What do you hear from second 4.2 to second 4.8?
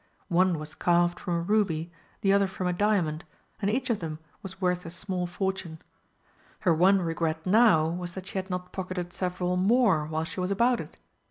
was